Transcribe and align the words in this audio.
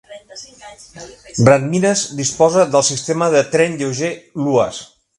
Rathmines 1.49 2.07
disposa 2.23 2.67
del 2.77 2.89
sistema 2.91 3.31
de 3.39 3.47
tren 3.55 3.81
lleuger 3.83 4.15
Luas. 4.47 4.87